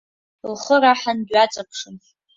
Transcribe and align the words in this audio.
Лхы 0.51 0.75
раҳан 0.81 1.19
дҩаҵаԥшын. 1.27 1.95